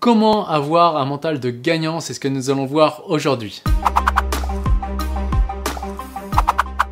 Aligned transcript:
Comment 0.00 0.48
avoir 0.48 0.96
un 0.96 1.04
mental 1.04 1.40
de 1.40 1.50
gagnant 1.50 2.00
C'est 2.00 2.14
ce 2.14 2.20
que 2.20 2.26
nous 2.26 2.48
allons 2.48 2.64
voir 2.64 3.02
aujourd'hui. 3.10 3.62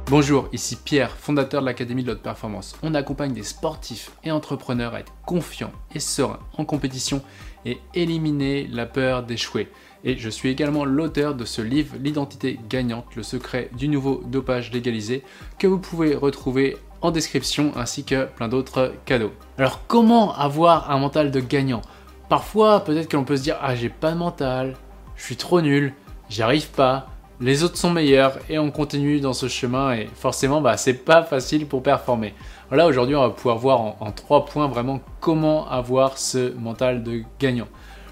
Bonjour, 0.09 0.47
ici 0.53 0.77
Pierre, 0.77 1.17
fondateur 1.17 1.63
de 1.63 1.67
l'Académie 1.67 2.03
de 2.03 2.09
l'Haute 2.09 2.21
Performance. 2.21 2.77
On 2.83 2.93
accompagne 2.95 3.33
des 3.33 3.45
sportifs 3.45 4.11
et 4.25 4.31
entrepreneurs 4.31 4.93
à 4.93 5.01
être 5.01 5.15
confiants 5.25 5.73
et 5.95 6.01
sereins 6.01 6.41
en 6.59 6.67
compétition 6.67 7.23
et 7.65 7.79
éliminer 7.95 8.69
la 8.71 8.85
peur 8.85 9.23
d'échouer. 9.23 9.71
Et 10.05 10.19
je 10.19 10.29
suis 10.29 10.51
également 10.51 10.85
l'auteur 10.85 11.35
de 11.35 11.47
ce 11.47 11.63
livre 11.63 11.97
L'identité 11.99 12.61
gagnante, 12.69 13.17
le 13.17 13.23
secret 13.23 13.71
du 13.75 13.89
nouveau 13.89 14.23
dopage 14.27 14.71
légalisé, 14.71 15.23
que 15.59 15.67
vous 15.67 15.79
pouvez 15.79 16.15
retrouver 16.15 16.77
en 17.01 17.11
description 17.11 17.73
ainsi 17.75 18.05
que 18.05 18.27
plein 18.27 18.49
d'autres 18.49 18.93
cadeaux. 19.07 19.33
Alors 19.57 19.87
comment 19.87 20.35
avoir 20.35 20.91
un 20.91 20.99
mental 20.99 21.31
de 21.31 21.41
gagnant? 21.41 21.81
Parfois, 22.29 22.85
peut-être 22.85 23.09
que 23.09 23.17
l'on 23.17 23.25
peut 23.25 23.37
se 23.37 23.43
dire 23.43 23.57
Ah, 23.61 23.75
j'ai 23.75 23.89
pas 23.89 24.13
de 24.13 24.17
mental, 24.17 24.77
je 25.17 25.25
suis 25.25 25.37
trop 25.37 25.61
nul, 25.61 25.95
j'y 26.29 26.43
arrive 26.43 26.69
pas, 26.71 27.07
les 27.41 27.63
autres 27.63 27.77
sont 27.77 27.91
meilleurs 27.91 28.39
et 28.51 28.59
on 28.59 28.71
continue 28.71 29.21
dans 29.21 29.33
ce 29.33 29.49
chemin 29.49 29.93
et 29.93 30.09
forcément, 30.15 30.61
bah, 30.61 30.77
c'est 30.77 30.95
pas 30.95 31.23
facile 31.23 31.67
pour 31.67 31.83
performer. 31.83 32.35
Voilà, 32.69 32.87
aujourd'hui, 32.87 33.15
on 33.15 33.23
va 33.23 33.31
pouvoir 33.31 33.59
voir 33.59 33.81
en, 33.81 33.97
en 34.01 34.13
trois 34.13 34.45
points 34.45 34.67
vraiment 34.67 35.01
comment 35.21 35.69
avoir 35.71 36.19
ce 36.19 36.53
mental 36.55 37.03
de 37.03 37.23
gagnant. 37.39 37.69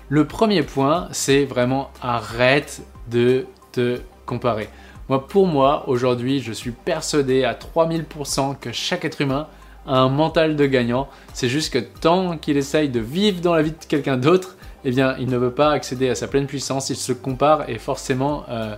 Le 0.09 0.27
premier 0.27 0.63
point, 0.63 1.09
c'est 1.11 1.45
vraiment 1.45 1.91
arrête 2.01 2.83
de 3.11 3.47
te 3.73 4.01
comparer. 4.25 4.69
Moi, 5.09 5.27
pour 5.27 5.47
moi, 5.47 5.85
aujourd'hui, 5.89 6.41
je 6.41 6.53
suis 6.53 6.71
persuadé 6.71 7.45
à 7.45 7.55
3000% 7.55 8.57
que 8.59 8.73
chaque 8.73 9.05
être 9.05 9.21
humain 9.21 9.49
un 9.87 10.09
mental 10.09 10.57
de 10.57 10.67
gagnant. 10.67 11.09
C'est 11.33 11.49
juste 11.49 11.73
que 11.73 11.79
tant 11.79 12.37
qu'il 12.39 12.57
essaye 12.57 12.89
de 12.89 13.01
vivre 13.01 13.41
dans 13.41 13.55
la 13.55 13.63
vie 13.63 13.73
de 13.73 13.85
quelqu'un 13.89 14.17
d'autre, 14.17 14.57
eh 14.85 14.91
bien, 14.91 15.17
il 15.19 15.29
ne 15.29 15.37
veut 15.37 15.51
pas 15.51 15.71
accéder 15.71 16.09
à 16.09 16.15
sa 16.15 16.29
pleine 16.29 16.47
puissance, 16.47 16.91
il 16.91 16.97
se 16.97 17.13
compare 17.13 17.69
et 17.69 17.79
forcément, 17.79 18.45
euh, 18.49 18.77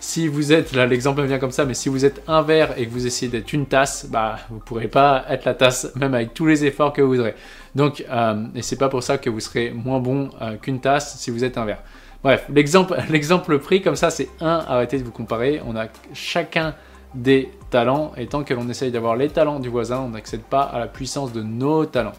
si 0.00 0.26
vous 0.26 0.52
êtes, 0.52 0.72
là 0.72 0.86
l'exemple 0.86 1.22
vient 1.24 1.38
comme 1.38 1.50
ça, 1.50 1.64
mais 1.64 1.74
si 1.74 1.88
vous 1.88 2.04
êtes 2.04 2.22
un 2.26 2.42
verre 2.42 2.78
et 2.78 2.86
que 2.86 2.90
vous 2.90 3.06
essayez 3.06 3.30
d'être 3.30 3.52
une 3.52 3.66
tasse, 3.66 4.06
bah, 4.10 4.38
vous 4.48 4.56
ne 4.56 4.60
pourrez 4.60 4.88
pas 4.88 5.24
être 5.28 5.44
la 5.44 5.54
tasse, 5.54 5.92
même 5.96 6.14
avec 6.14 6.32
tous 6.34 6.46
les 6.46 6.64
efforts 6.64 6.92
que 6.92 7.02
vous 7.02 7.10
voudrez. 7.10 7.34
Donc, 7.74 8.04
euh, 8.10 8.46
et 8.54 8.62
c'est 8.62 8.76
pas 8.76 8.88
pour 8.88 9.02
ça 9.02 9.18
que 9.18 9.30
vous 9.30 9.40
serez 9.40 9.70
moins 9.70 10.00
bon 10.00 10.30
euh, 10.40 10.56
qu'une 10.56 10.80
tasse 10.80 11.18
si 11.18 11.30
vous 11.30 11.44
êtes 11.44 11.58
un 11.58 11.64
verre. 11.64 11.82
Bref, 12.22 12.46
l'exemple, 12.48 12.96
l'exemple 13.10 13.58
pris 13.58 13.82
comme 13.82 13.96
ça, 13.96 14.10
c'est 14.10 14.28
un, 14.40 14.64
arrêtez 14.66 14.98
de 14.98 15.04
vous 15.04 15.10
comparer. 15.12 15.60
On 15.66 15.76
a 15.76 15.86
chacun 16.14 16.74
des 17.14 17.50
talents 17.70 18.12
et 18.16 18.26
tant 18.26 18.44
que 18.44 18.54
l'on 18.54 18.68
essaye 18.68 18.90
d'avoir 18.90 19.16
les 19.16 19.28
talents 19.28 19.60
du 19.60 19.68
voisin, 19.68 20.00
on 20.00 20.10
n'accède 20.10 20.42
pas 20.42 20.62
à 20.62 20.78
la 20.78 20.86
puissance 20.86 21.32
de 21.32 21.42
nos 21.42 21.86
talents. 21.86 22.12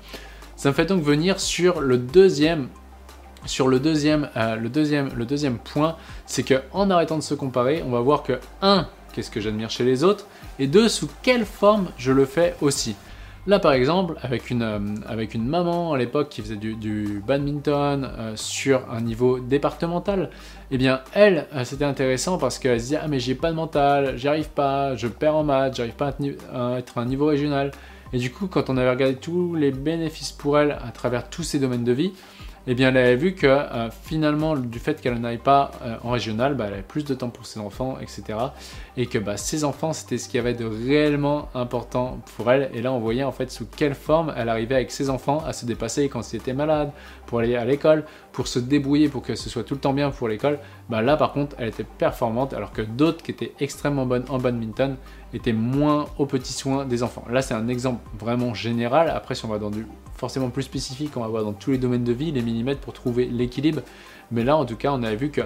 Ça 0.56 0.70
me 0.70 0.74
fait 0.74 0.86
donc 0.86 1.02
venir 1.02 1.40
sur 1.40 1.82
le 1.82 1.98
deuxième 1.98 2.70
sur 3.46 3.68
le 3.68 3.80
deuxième, 3.80 4.30
euh, 4.38 4.56
le 4.56 4.70
deuxième, 4.70 5.10
le 5.16 5.26
deuxième 5.26 5.58
point, 5.58 5.98
c'est 6.26 6.44
que 6.44 6.62
en 6.72 6.90
arrêtant 6.90 7.18
de 7.18 7.24
se 7.24 7.34
comparer, 7.34 7.84
on 7.86 7.90
va 7.90 8.00
voir 8.00 8.24
que 8.24 8.40
1. 8.62 8.88
Qu'est-ce 9.12 9.30
que 9.30 9.42
j'admire 9.42 9.70
chez 9.70 9.84
les 9.84 10.04
autres 10.04 10.26
Et 10.60 10.68
2. 10.68 10.90
Sous 10.90 11.10
quelle 11.22 11.46
forme 11.46 11.90
je 11.98 12.12
le 12.12 12.26
fais 12.26 12.56
aussi. 12.62 12.96
Là, 13.46 13.60
par 13.60 13.74
exemple, 13.74 14.16
avec 14.22 14.50
une, 14.50 14.62
euh, 14.62 14.80
avec 15.06 15.34
une 15.34 15.46
maman 15.46 15.92
à 15.92 15.98
l'époque 15.98 16.30
qui 16.30 16.42
faisait 16.42 16.56
du, 16.56 17.22
badminton 17.28 18.10
euh, 18.18 18.34
sur 18.38 18.90
un 18.90 19.02
niveau 19.02 19.40
départemental, 19.40 20.30
eh 20.72 20.78
bien, 20.78 21.02
elle, 21.14 21.48
euh, 21.54 21.66
c'était 21.66 21.84
intéressant 21.84 22.38
parce 22.38 22.58
qu'elle 22.58 22.80
se 22.80 22.86
disait 22.86 23.00
Ah, 23.02 23.10
mais 23.10 23.20
j'ai 23.20 23.36
pas 23.36 23.52
de 23.52 23.56
mental, 23.56 24.14
j'y 24.18 24.30
arrive 24.30 24.50
pas, 24.50 24.96
je 24.96 25.08
perds 25.08 25.36
en 25.36 25.44
maths, 25.44 25.76
j'arrive 25.76 25.96
pas 25.96 26.16
à 26.54 26.78
être 26.78 26.98
un 26.98 27.06
niveau 27.06 27.26
régional. 27.26 27.72
Et 28.14 28.18
du 28.18 28.32
coup, 28.32 28.48
quand 28.48 28.70
on 28.70 28.78
avait 28.78 28.92
regardé 28.92 29.16
tous 29.16 29.56
les 29.56 29.72
bénéfices 29.72 30.32
pour 30.32 30.58
elle 30.58 30.72
à 30.72 30.92
travers 30.92 31.30
tous 31.30 31.44
ces 31.44 31.60
domaines 31.60 31.84
de 31.84 31.92
vie, 31.92 32.14
eh 32.66 32.76
bien, 32.76 32.90
elle 32.90 32.98
avait 32.98 33.16
vu 33.18 33.34
que 33.34 33.46
euh, 33.46 33.90
finalement, 33.90 34.56
du 34.56 34.80
fait 34.80 35.02
qu'elle 35.02 35.20
n'aille 35.20 35.38
pas 35.38 35.72
euh, 35.82 35.98
en 36.04 36.12
régional, 36.12 36.56
bah, 36.56 36.66
elle 36.68 36.76
avait 36.76 36.82
plus 36.82 37.04
de 37.04 37.14
temps 37.14 37.30
pour 37.30 37.46
ses 37.46 37.60
enfants, 37.60 37.98
etc. 38.00 38.24
Et 38.96 39.08
que 39.08 39.18
bah, 39.18 39.36
ses 39.36 39.66
enfants, 39.66 39.92
c'était 39.92 40.18
ce 40.18 40.30
qui 40.30 40.38
avait 40.38 40.54
de 40.54 40.64
réellement 40.64 41.50
important 41.56 42.20
pour 42.38 42.50
elle. 42.50 42.70
Et 42.74 42.82
là, 42.82 42.94
on 42.94 43.00
voyait 43.00 43.24
en 43.24 43.34
fait 43.34 43.52
sous 43.52 43.66
quelle 43.66 43.96
forme 43.96 44.34
elle 44.38 44.48
arrivait 44.48 44.76
avec 44.76 44.92
ses 44.92 45.10
enfants 45.10 45.44
à 45.46 45.52
se 45.52 45.66
dépasser 45.66 46.08
quand 46.08 46.32
ils 46.32 46.38
étaient 46.38 46.54
malades, 46.54 46.92
pour 47.26 47.40
aller 47.40 47.58
à 47.58 47.66
l'école, 47.66 48.06
pour 48.32 48.48
se 48.48 48.60
débrouiller 48.60 49.10
pour 49.10 49.24
que 49.24 49.36
ce 49.36 49.50
soit 49.50 49.64
tout 49.64 49.74
le 49.74 49.82
temps 49.82 49.94
bien 49.94 50.12
pour 50.12 50.30
l'école. 50.30 50.60
Bah, 50.88 51.02
là, 51.02 51.18
par 51.18 51.34
contre, 51.34 51.58
elle 51.60 51.68
était 51.68 51.84
performante, 51.84 52.54
alors 52.54 52.72
que 52.72 52.82
d'autres 52.82 53.24
qui 53.24 53.32
étaient 53.32 53.52
extrêmement 53.60 54.06
bonnes 54.06 54.26
en 54.30 54.38
badminton 54.38 54.96
étaient 55.34 55.52
moins 55.52 56.06
aux 56.18 56.28
petits 56.28 56.54
soins 56.54 56.86
des 56.86 57.04
enfants. 57.04 57.26
Là, 57.30 57.42
c'est 57.42 57.56
un 57.56 57.68
exemple 57.68 58.00
vraiment 58.18 58.54
général. 58.54 59.10
Après, 59.10 59.36
si 59.36 59.44
on 59.44 59.50
va 59.50 59.58
dans 59.58 59.72
du 59.72 59.86
forcément 60.16 60.50
plus 60.50 60.64
spécifique, 60.64 61.16
on 61.16 61.22
va 61.22 61.28
voir 61.28 61.44
dans 61.44 61.54
tous 61.54 61.72
les 61.72 61.78
domaines 61.78 62.04
de 62.04 62.14
vie, 62.14 62.32
les 62.32 62.42
millimètres 62.42 62.82
pour 62.82 62.94
trouver 62.94 63.26
l'équilibre. 63.26 63.82
Mais 64.32 64.44
là, 64.44 64.56
en 64.56 64.66
tout 64.66 64.76
cas, 64.76 64.92
on 64.92 65.04
avait 65.04 65.16
vu 65.16 65.30
que 65.30 65.42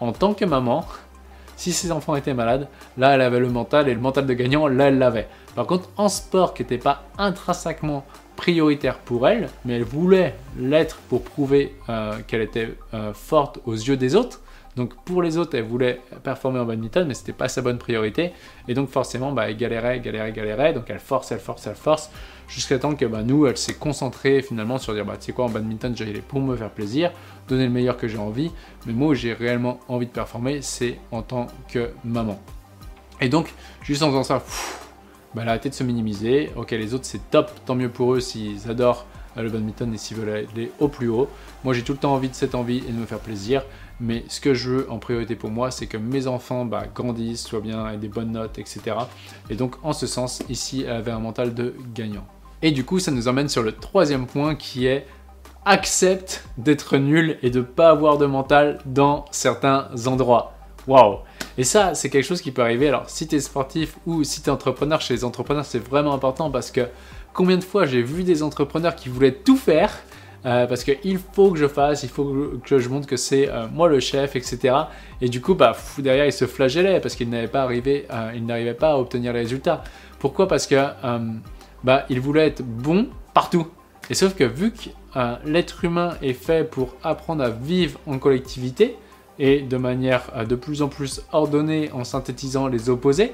en 0.00 0.12
tant 0.12 0.34
que 0.34 0.44
maman, 0.44 0.84
si 1.56 1.72
ses 1.72 1.90
enfants 1.92 2.16
étaient 2.16 2.34
malades, 2.34 2.68
là, 2.96 3.14
elle 3.14 3.20
avait 3.20 3.40
le 3.40 3.48
mental 3.48 3.88
et 3.88 3.94
le 3.94 4.00
mental 4.00 4.26
de 4.26 4.34
gagnant, 4.34 4.68
là, 4.68 4.88
elle 4.88 4.98
l'avait. 4.98 5.28
Par 5.54 5.66
contre, 5.66 5.88
en 5.96 6.08
sport 6.08 6.54
qui 6.54 6.62
n'était 6.62 6.78
pas 6.78 7.04
intrinsèquement 7.18 8.04
prioritaire 8.36 8.98
pour 8.98 9.26
elle, 9.26 9.48
mais 9.64 9.74
elle 9.74 9.84
voulait 9.84 10.36
l'être 10.56 10.98
pour 11.08 11.22
prouver 11.22 11.74
euh, 11.88 12.18
qu'elle 12.26 12.42
était 12.42 12.74
euh, 12.94 13.12
forte 13.12 13.58
aux 13.66 13.74
yeux 13.74 13.96
des 13.96 14.14
autres, 14.14 14.40
donc 14.78 14.94
pour 15.04 15.22
les 15.22 15.36
autres, 15.36 15.56
elle 15.58 15.64
voulait 15.64 16.00
performer 16.22 16.60
en 16.60 16.64
badminton, 16.64 17.06
mais 17.06 17.14
c'était 17.14 17.32
pas 17.32 17.48
sa 17.48 17.62
bonne 17.62 17.78
priorité. 17.78 18.32
Et 18.68 18.74
donc 18.74 18.88
forcément, 18.88 19.32
bah, 19.32 19.50
elle 19.50 19.56
galérait, 19.56 19.98
galérait, 19.98 20.32
galérait. 20.32 20.72
Donc 20.72 20.84
elle 20.88 21.00
force, 21.00 21.32
elle 21.32 21.40
force, 21.40 21.66
elle 21.66 21.74
force, 21.74 22.10
jusqu'à 22.46 22.78
temps 22.78 22.94
que 22.94 23.04
bah, 23.04 23.22
nous, 23.24 23.46
elle 23.46 23.56
s'est 23.56 23.74
concentrée 23.74 24.40
finalement 24.40 24.78
sur 24.78 24.94
dire, 24.94 25.04
bah, 25.04 25.16
tu 25.18 25.26
sais 25.26 25.32
quoi, 25.32 25.46
en 25.46 25.48
badminton, 25.48 25.96
j'y 25.96 26.04
allais 26.04 26.20
pour 26.20 26.40
me 26.40 26.56
faire 26.56 26.70
plaisir, 26.70 27.10
donner 27.48 27.64
le 27.64 27.72
meilleur 27.72 27.96
que 27.96 28.06
j'ai 28.06 28.18
envie. 28.18 28.52
Mais 28.86 28.92
moi, 28.92 29.14
j'ai 29.14 29.32
réellement 29.32 29.80
envie 29.88 30.06
de 30.06 30.12
performer, 30.12 30.62
c'est 30.62 30.98
en 31.10 31.22
tant 31.22 31.48
que 31.68 31.90
maman. 32.04 32.40
Et 33.20 33.28
donc, 33.28 33.52
juste 33.82 34.04
en 34.04 34.10
faisant 34.10 34.22
ça, 34.22 34.44
bah, 35.34 35.42
elle 35.42 35.48
a 35.48 35.50
arrêté 35.50 35.70
de 35.70 35.74
se 35.74 35.82
minimiser. 35.82 36.50
Ok, 36.54 36.70
les 36.70 36.94
autres, 36.94 37.04
c'est 37.04 37.30
top, 37.32 37.50
tant 37.66 37.74
mieux 37.74 37.90
pour 37.90 38.14
eux 38.14 38.20
s'ils 38.20 38.70
adorent 38.70 39.06
le 39.42 39.50
badminton 39.50 39.92
et 39.92 39.98
s'ils 39.98 40.16
veulent 40.16 40.46
aller 40.52 40.72
au 40.80 40.88
plus 40.88 41.08
haut. 41.08 41.28
Moi, 41.64 41.74
j'ai 41.74 41.82
tout 41.82 41.92
le 41.92 41.98
temps 41.98 42.14
envie 42.14 42.28
de 42.28 42.34
cette 42.34 42.54
envie 42.54 42.78
et 42.78 42.92
de 42.92 42.98
me 42.98 43.06
faire 43.06 43.20
plaisir. 43.20 43.62
Mais 44.00 44.24
ce 44.28 44.40
que 44.40 44.54
je 44.54 44.70
veux 44.70 44.90
en 44.90 44.98
priorité 44.98 45.34
pour 45.34 45.50
moi, 45.50 45.70
c'est 45.70 45.86
que 45.86 45.96
mes 45.96 46.26
enfants 46.26 46.64
bah, 46.64 46.84
grandissent, 46.94 47.44
soient 47.44 47.60
bien, 47.60 47.90
aient 47.90 47.96
des 47.96 48.08
bonnes 48.08 48.32
notes, 48.32 48.58
etc. 48.58 48.96
Et 49.50 49.56
donc, 49.56 49.74
en 49.82 49.92
ce 49.92 50.06
sens, 50.06 50.42
ici, 50.48 50.84
elle 50.86 50.96
avait 50.96 51.10
un 51.10 51.18
mental 51.18 51.54
de 51.54 51.74
gagnant. 51.94 52.26
Et 52.62 52.70
du 52.70 52.84
coup, 52.84 52.98
ça 52.98 53.10
nous 53.10 53.28
emmène 53.28 53.48
sur 53.48 53.62
le 53.62 53.72
troisième 53.72 54.26
point 54.26 54.54
qui 54.54 54.86
est 54.86 55.06
accepte 55.64 56.44
d'être 56.56 56.96
nul 56.96 57.38
et 57.42 57.50
de 57.50 57.60
pas 57.60 57.90
avoir 57.90 58.18
de 58.18 58.26
mental 58.26 58.78
dans 58.86 59.24
certains 59.30 59.88
endroits. 60.06 60.54
Waouh 60.86 61.18
Et 61.58 61.64
ça, 61.64 61.94
c'est 61.94 62.08
quelque 62.08 62.24
chose 62.24 62.40
qui 62.40 62.52
peut 62.52 62.62
arriver. 62.62 62.86
Alors, 62.86 63.10
si 63.10 63.26
tu 63.26 63.34
es 63.34 63.40
sportif 63.40 63.96
ou 64.06 64.22
si 64.22 64.40
tu 64.40 64.48
es 64.48 64.52
entrepreneur, 64.52 65.00
chez 65.00 65.12
les 65.12 65.24
entrepreneurs, 65.24 65.64
c'est 65.64 65.80
vraiment 65.80 66.14
important 66.14 66.52
parce 66.52 66.70
que 66.70 66.82
combien 67.34 67.56
de 67.56 67.64
fois 67.64 67.84
j'ai 67.84 68.00
vu 68.00 68.22
des 68.22 68.44
entrepreneurs 68.44 68.94
qui 68.94 69.08
voulaient 69.08 69.34
tout 69.34 69.56
faire 69.56 69.92
euh, 70.46 70.68
parce 70.68 70.84
qu'il 70.84 71.18
faut 71.32 71.50
que 71.50 71.58
je 71.58 71.66
fasse, 71.66 72.04
il 72.04 72.10
faut 72.10 72.60
que 72.64 72.78
je 72.78 72.88
montre 72.88 73.08
que 73.08 73.16
c'est 73.16 73.48
euh, 73.48 73.66
moi 73.72 73.88
le 73.88 73.98
chef, 73.98 74.36
etc. 74.36 74.72
Et 75.20 75.28
du 75.28 75.40
coup, 75.40 75.56
bah, 75.56 75.76
derrière, 75.98 76.26
il 76.26 76.32
se 76.32 76.46
flagellait 76.46 77.00
parce 77.00 77.16
qu'il 77.16 77.28
n'avait 77.28 77.48
pas 77.48 77.62
arrivé, 77.62 78.06
euh, 78.12 78.30
il 78.36 78.46
n'arrivait 78.46 78.74
pas 78.74 78.92
à 78.92 78.96
obtenir 78.96 79.32
les 79.32 79.40
résultats. 79.40 79.82
Pourquoi? 80.20 80.46
Parce 80.46 80.68
que 80.68 80.76
bah, 81.82 82.06
il 82.08 82.20
voulait 82.20 82.46
être 82.46 82.62
bon 82.62 83.08
partout. 83.34 83.66
Et 84.10 84.14
sauf 84.14 84.34
que 84.34 84.44
vu 84.44 84.72
que 84.72 84.90
l'être 85.44 85.84
humain 85.84 86.14
est 86.22 86.32
fait 86.34 86.68
pour 86.68 86.94
apprendre 87.02 87.42
à 87.42 87.50
vivre 87.50 87.98
en 88.06 88.18
collectivité 88.18 88.96
et 89.38 89.60
de 89.60 89.76
manière 89.76 90.46
de 90.46 90.54
plus 90.54 90.82
en 90.82 90.88
plus 90.88 91.22
ordonnée 91.32 91.90
en 91.92 92.04
synthétisant 92.04 92.66
les 92.66 92.90
opposés, 92.90 93.32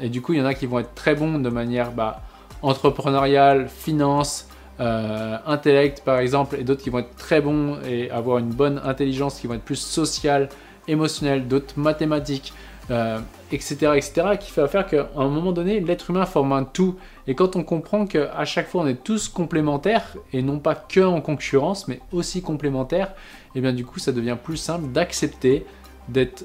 et 0.00 0.08
du 0.08 0.22
coup, 0.22 0.32
il 0.32 0.38
y 0.38 0.42
en 0.42 0.46
a 0.46 0.54
qui 0.54 0.66
vont 0.66 0.78
être 0.78 0.94
très 0.94 1.16
bons 1.16 1.40
de 1.40 1.48
manière 1.48 1.90
bah, 1.90 2.22
entrepreneuriale, 2.62 3.68
finance, 3.68 4.46
euh, 4.80 5.36
intellect 5.46 6.02
par 6.04 6.18
exemple, 6.18 6.56
et 6.58 6.64
d'autres 6.64 6.82
qui 6.82 6.88
vont 6.88 7.00
être 7.00 7.14
très 7.16 7.40
bons 7.40 7.78
et 7.86 8.10
avoir 8.10 8.38
une 8.38 8.48
bonne 8.48 8.80
intelligence, 8.84 9.38
qui 9.38 9.46
vont 9.46 9.54
être 9.54 9.62
plus 9.62 9.76
sociales, 9.76 10.48
émotionnelles, 10.88 11.46
d'autres 11.46 11.74
mathématiques, 11.78 12.54
euh, 12.90 13.18
etc., 13.52 13.92
qui 14.38 14.50
fait 14.50 14.66
faire 14.68 14.86
qu'à 14.86 15.08
un 15.16 15.28
moment 15.28 15.52
donné, 15.52 15.80
l'être 15.80 16.10
humain 16.10 16.26
forme 16.26 16.52
un 16.52 16.64
tout. 16.64 16.96
Et 17.26 17.34
quand 17.34 17.56
on 17.56 17.62
comprend 17.62 18.06
qu'à 18.06 18.44
chaque 18.44 18.68
fois 18.68 18.82
on 18.82 18.86
est 18.86 19.02
tous 19.02 19.28
complémentaires, 19.28 20.16
et 20.32 20.42
non 20.42 20.58
pas 20.58 20.74
que 20.74 21.00
en 21.00 21.20
concurrence, 21.20 21.88
mais 21.88 22.00
aussi 22.12 22.42
complémentaires, 22.42 23.08
et 23.54 23.58
eh 23.58 23.60
bien 23.60 23.72
du 23.72 23.84
coup 23.84 23.98
ça 23.98 24.12
devient 24.12 24.36
plus 24.42 24.56
simple 24.56 24.88
d'accepter 24.88 25.64
d'être 26.08 26.44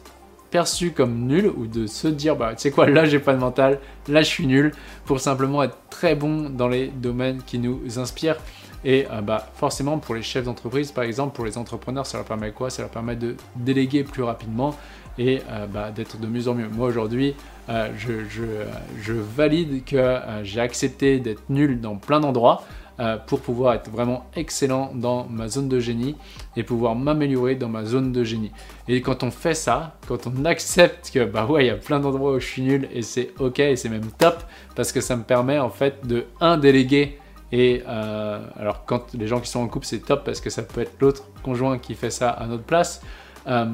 perçu 0.52 0.92
comme 0.92 1.26
nul 1.28 1.48
ou 1.48 1.68
de 1.68 1.86
se 1.86 2.08
dire 2.08 2.36
bah 2.36 2.54
tu 2.56 2.62
sais 2.62 2.72
quoi 2.72 2.88
là 2.88 3.06
j'ai 3.06 3.20
pas 3.20 3.34
de 3.34 3.40
mental 3.40 3.80
là 4.08 4.22
je 4.22 4.28
suis 4.28 4.48
nul 4.48 4.72
pour 5.06 5.20
simplement 5.20 5.62
être 5.64 5.78
très 5.90 6.16
bon 6.16 6.50
dans 6.50 6.70
les 6.70 6.88
domaines 6.88 7.42
qui 7.46 7.60
nous 7.60 8.00
inspirent 8.00 8.38
et 8.86 9.06
euh, 9.12 9.22
bah 9.22 9.50
forcément 9.56 9.98
pour 9.98 10.16
les 10.16 10.22
chefs 10.22 10.46
d'entreprise 10.46 10.92
par 10.92 11.04
exemple 11.04 11.36
pour 11.36 11.46
les 11.46 11.58
entrepreneurs 11.58 12.06
ça 12.06 12.20
leur 12.20 12.26
permet 12.26 12.52
quoi? 12.52 12.70
Ça 12.70 12.84
leur 12.84 12.92
permet 12.92 13.16
de 13.16 13.36
déléguer 13.56 14.04
plus 14.04 14.24
rapidement 14.24 14.76
et 15.18 15.42
euh, 15.50 15.68
bah, 15.68 15.92
d'être 15.92 16.20
de 16.20 16.28
mieux 16.28 16.48
en 16.48 16.54
mieux 16.54 16.68
moi 16.68 16.88
aujourd'hui 16.88 17.36
euh, 17.70 17.90
je, 17.98 19.14
valide 19.14 19.84
que 19.86 20.20
j'ai 20.44 20.62
accepté 20.62 21.20
d'être 21.20 21.50
nul 21.50 21.82
dans 21.82 21.96
plein 21.96 22.20
d'endroits 22.20 22.64
euh, 22.98 23.18
pour 23.18 23.42
pouvoir 23.42 23.74
être 23.74 23.90
vraiment 23.90 24.26
excellent 24.38 24.90
dans 24.96 25.28
ma 25.28 25.50
zone 25.50 25.68
de 25.68 25.82
génie 25.82 26.16
et 26.56 26.64
pouvoir 26.64 26.96
m'améliorer 26.96 27.56
dans 27.56 27.68
ma 27.68 27.84
zone 27.84 28.14
de 28.14 28.24
génie. 28.24 28.54
Et 28.88 29.02
quand 29.02 29.22
on 29.22 29.32
fait 29.32 29.54
ça, 29.54 29.98
quand 30.08 30.28
on 30.28 30.46
accepte 30.46 31.12
que 31.14 31.26
bah 31.26 31.46
ouais, 31.46 31.66
il 31.66 31.68
y 31.68 31.72
a 31.72 31.76
plein 31.76 32.00
d'endroits 32.00 32.32
où 32.32 32.40
je 32.40 32.46
suis 32.46 32.62
nul 32.62 32.88
et 32.94 33.02
c'est 33.02 33.32
ok 33.38 33.60
et 33.60 33.76
c'est 33.76 33.90
même 33.90 34.10
top 34.18 34.42
parce 34.78 34.94
que 34.94 35.02
ça 35.02 35.18
me 35.18 35.24
permet 35.24 35.60
en 35.60 35.70
fait 35.70 36.08
de 36.08 36.24
un 36.40 36.58
déléguer 36.58 37.20
et 37.52 37.84
euh, 37.86 38.40
alors 38.56 38.86
quand 38.86 39.14
les 39.14 39.28
gens 39.28 39.42
qui 39.42 39.50
sont 39.50 39.60
en 39.60 39.68
couple 39.68 39.88
c'est 39.88 40.00
top 40.00 40.24
parce 40.24 40.40
que 40.40 40.50
ça 40.50 40.64
peut 40.64 40.80
être 40.80 40.94
l'autre 41.02 41.26
conjoint 41.44 41.78
qui 41.78 41.96
fait 41.96 42.12
ça 42.12 42.30
à 42.30 42.48
notre 42.48 42.64
place. 42.64 43.02
Euh, 43.48 43.66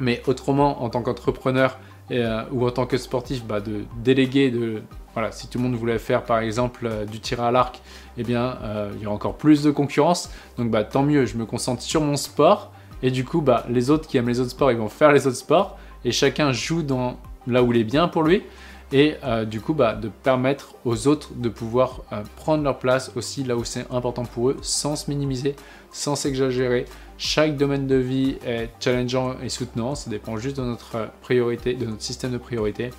mais 0.00 0.22
autrement, 0.26 0.82
en 0.82 0.90
tant 0.90 1.02
qu'entrepreneur 1.02 1.78
ou 2.50 2.66
en 2.66 2.70
tant 2.72 2.86
que 2.86 2.96
sportif, 2.96 3.44
bah, 3.44 3.60
de 3.60 3.84
déléguer, 4.02 4.50
de 4.50 4.82
voilà, 5.14 5.32
si 5.32 5.48
tout 5.48 5.58
le 5.58 5.64
monde 5.64 5.74
voulait 5.74 5.98
faire 5.98 6.24
par 6.24 6.38
exemple 6.38 6.86
euh, 6.86 7.04
du 7.04 7.20
tir 7.20 7.42
à 7.42 7.50
l'arc, 7.50 7.80
eh 8.16 8.22
bien 8.22 8.58
euh, 8.62 8.92
il 8.96 9.02
y 9.02 9.06
a 9.06 9.10
encore 9.10 9.36
plus 9.36 9.62
de 9.62 9.70
concurrence. 9.70 10.30
Donc 10.56 10.70
bah, 10.70 10.84
tant 10.84 11.02
mieux, 11.02 11.26
je 11.26 11.36
me 11.36 11.46
concentre 11.46 11.82
sur 11.82 12.00
mon 12.00 12.16
sport. 12.16 12.72
Et 13.02 13.10
du 13.10 13.24
coup, 13.24 13.40
bah, 13.40 13.64
les 13.68 13.90
autres 13.90 14.06
qui 14.06 14.18
aiment 14.18 14.28
les 14.28 14.40
autres 14.40 14.50
sports, 14.50 14.70
ils 14.70 14.78
vont 14.78 14.88
faire 14.88 15.12
les 15.12 15.26
autres 15.26 15.36
sports. 15.36 15.78
Et 16.04 16.12
chacun 16.12 16.52
joue 16.52 16.82
dans 16.82 17.16
là 17.46 17.62
où 17.62 17.72
il 17.72 17.80
est 17.80 17.84
bien 17.84 18.08
pour 18.08 18.22
lui. 18.22 18.42
Et 18.92 19.16
euh, 19.22 19.44
du 19.44 19.60
coup, 19.60 19.74
bah, 19.74 19.94
de 19.94 20.08
permettre 20.08 20.74
aux 20.84 21.06
autres 21.06 21.30
de 21.34 21.48
pouvoir 21.48 22.02
prendre 22.36 22.64
leur 22.64 22.78
place 22.78 23.12
aussi 23.14 23.44
là 23.44 23.56
où 23.56 23.64
c'est 23.64 23.86
important 23.90 24.24
pour 24.24 24.50
eux, 24.50 24.56
sans 24.62 24.96
se 24.96 25.10
minimiser, 25.10 25.54
sans 25.92 26.16
s'exagérer. 26.16 26.86
Chaque 27.18 27.56
domaine 27.56 27.86
de 27.86 27.96
vie 27.96 28.36
est 28.44 28.70
challengeant 28.80 29.36
et 29.42 29.48
soutenant. 29.48 29.94
Ça 29.94 30.10
dépend 30.10 30.36
juste 30.38 30.56
de 30.56 30.62
notre 30.62 31.10
priorité, 31.20 31.74
de 31.74 31.86
notre 31.86 32.02
système 32.02 32.32
de 32.32 32.38
priorité. 32.38 32.90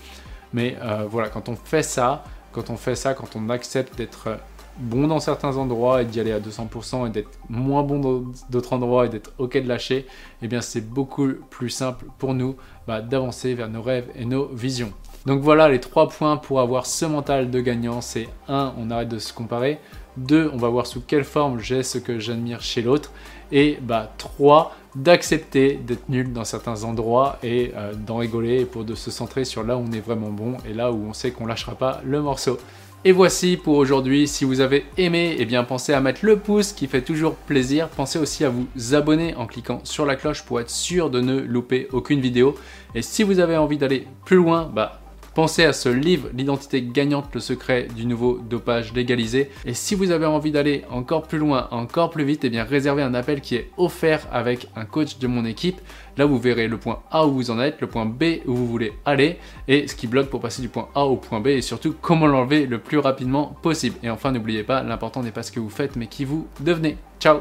Mais 0.53 0.77
euh, 0.81 1.05
voilà, 1.09 1.29
quand 1.29 1.49
on 1.49 1.55
fait 1.55 1.83
ça, 1.83 2.23
quand 2.51 2.69
on 2.69 2.77
fait 2.77 2.95
ça, 2.95 3.13
quand 3.13 3.35
on 3.35 3.49
accepte 3.49 3.97
d'être 3.97 4.37
bon 4.77 5.07
dans 5.07 5.19
certains 5.19 5.57
endroits 5.57 6.01
et 6.01 6.05
d'y 6.05 6.19
aller 6.19 6.31
à 6.31 6.39
200% 6.39 7.07
et 7.07 7.09
d'être 7.09 7.31
moins 7.49 7.83
bon 7.83 7.99
dans 7.99 8.31
d'autres 8.49 8.73
endroits 8.73 9.05
et 9.05 9.09
d'être 9.09 9.31
ok 9.37 9.61
de 9.61 9.67
lâcher, 9.67 10.05
eh 10.41 10.47
bien 10.47 10.61
c'est 10.61 10.81
beaucoup 10.81 11.29
plus 11.49 11.69
simple 11.69 12.05
pour 12.17 12.33
nous 12.33 12.55
bah, 12.87 13.01
d'avancer 13.01 13.53
vers 13.53 13.69
nos 13.69 13.81
rêves 13.81 14.09
et 14.15 14.25
nos 14.25 14.47
visions. 14.47 14.93
Donc 15.25 15.41
voilà 15.41 15.69
les 15.69 15.79
trois 15.79 16.09
points 16.09 16.37
pour 16.37 16.59
avoir 16.59 16.85
ce 16.85 17.05
mental 17.05 17.51
de 17.51 17.59
gagnant. 17.59 18.01
C'est 18.01 18.27
1. 18.47 18.73
On 18.77 18.89
arrête 18.89 19.09
de 19.09 19.19
se 19.19 19.33
comparer. 19.33 19.79
2. 20.17 20.51
On 20.53 20.57
va 20.57 20.69
voir 20.69 20.87
sous 20.87 21.01
quelle 21.01 21.23
forme 21.23 21.59
j'ai 21.59 21.83
ce 21.83 21.97
que 21.97 22.19
j'admire 22.19 22.61
chez 22.61 22.81
l'autre. 22.81 23.11
Et 23.51 23.77
bah 23.81 24.11
3 24.17 24.75
d'accepter 24.95 25.75
d'être 25.75 26.09
nul 26.09 26.33
dans 26.33 26.43
certains 26.43 26.83
endroits 26.83 27.37
et 27.43 27.71
euh, 27.75 27.93
d'en 27.93 28.17
rigoler 28.17 28.65
pour 28.65 28.83
de 28.83 28.93
se 28.93 29.09
centrer 29.09 29.45
sur 29.45 29.63
là 29.63 29.77
où 29.77 29.85
on 29.87 29.91
est 29.93 30.01
vraiment 30.01 30.31
bon 30.31 30.57
et 30.69 30.73
là 30.73 30.91
où 30.91 31.05
on 31.09 31.13
sait 31.13 31.31
qu'on 31.31 31.45
lâchera 31.45 31.75
pas 31.75 32.01
le 32.03 32.21
morceau. 32.21 32.57
Et 33.03 33.13
voici 33.13 33.57
pour 33.57 33.77
aujourd'hui, 33.77 34.27
si 34.27 34.45
vous 34.45 34.59
avez 34.59 34.85
aimé, 34.97 35.35
eh 35.39 35.45
bien 35.45 35.63
pensez 35.63 35.91
à 35.91 36.01
mettre 36.01 36.23
le 36.23 36.37
pouce 36.37 36.71
qui 36.71 36.85
fait 36.85 37.01
toujours 37.01 37.33
plaisir, 37.33 37.87
pensez 37.87 38.19
aussi 38.19 38.45
à 38.45 38.49
vous 38.49 38.67
abonner 38.93 39.33
en 39.35 39.47
cliquant 39.47 39.79
sur 39.83 40.05
la 40.05 40.15
cloche 40.15 40.43
pour 40.43 40.59
être 40.59 40.69
sûr 40.69 41.09
de 41.09 41.19
ne 41.19 41.39
louper 41.39 41.87
aucune 41.93 42.19
vidéo. 42.19 42.55
Et 42.93 43.01
si 43.01 43.23
vous 43.23 43.39
avez 43.39 43.57
envie 43.57 43.79
d'aller 43.79 44.05
plus 44.23 44.37
loin, 44.37 44.69
bah 44.71 45.00
Pensez 45.33 45.63
à 45.63 45.71
ce 45.71 45.87
livre, 45.87 46.27
L'identité 46.33 46.81
gagnante, 46.81 47.33
le 47.33 47.39
secret 47.39 47.87
du 47.95 48.05
nouveau 48.05 48.39
dopage 48.39 48.93
légalisé. 48.93 49.49
Et 49.65 49.73
si 49.73 49.95
vous 49.95 50.11
avez 50.11 50.25
envie 50.25 50.51
d'aller 50.51 50.83
encore 50.89 51.23
plus 51.23 51.37
loin, 51.37 51.69
encore 51.71 52.09
plus 52.09 52.25
vite, 52.25 52.43
eh 52.43 52.49
bien 52.49 52.65
réservez 52.65 53.01
un 53.01 53.13
appel 53.13 53.39
qui 53.39 53.55
est 53.55 53.69
offert 53.77 54.27
avec 54.33 54.67
un 54.75 54.83
coach 54.83 55.19
de 55.19 55.27
mon 55.27 55.45
équipe. 55.45 55.79
Là, 56.17 56.25
vous 56.25 56.37
verrez 56.37 56.67
le 56.67 56.77
point 56.77 57.01
A 57.11 57.25
où 57.25 57.31
vous 57.31 57.49
en 57.49 57.61
êtes, 57.61 57.79
le 57.79 57.87
point 57.87 58.05
B 58.05 58.41
où 58.45 58.53
vous 58.53 58.67
voulez 58.67 58.91
aller, 59.05 59.37
et 59.69 59.87
ce 59.87 59.95
qui 59.95 60.07
bloque 60.07 60.29
pour 60.29 60.41
passer 60.41 60.61
du 60.61 60.67
point 60.67 60.89
A 60.95 61.05
au 61.05 61.15
point 61.15 61.39
B, 61.39 61.47
et 61.47 61.61
surtout 61.61 61.95
comment 62.01 62.27
l'enlever 62.27 62.65
le 62.65 62.79
plus 62.79 62.97
rapidement 62.97 63.55
possible. 63.61 63.95
Et 64.03 64.09
enfin, 64.09 64.33
n'oubliez 64.33 64.63
pas, 64.63 64.83
l'important 64.83 65.23
n'est 65.23 65.31
pas 65.31 65.43
ce 65.43 65.53
que 65.53 65.61
vous 65.61 65.69
faites, 65.69 65.95
mais 65.95 66.07
qui 66.07 66.25
vous 66.25 66.47
devenez. 66.59 66.97
Ciao 67.21 67.39